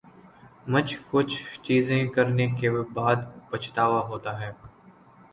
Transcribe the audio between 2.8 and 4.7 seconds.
بعد پچھتاوا ہوتا ہے